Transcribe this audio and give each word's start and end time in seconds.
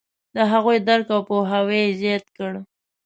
د 0.35 0.37
هغوی 0.51 0.77
درک 0.87 1.07
او 1.15 1.21
پوهاوی 1.29 1.81
یې 1.85 1.97
زیات 2.01 2.25
کړ. 2.37 2.51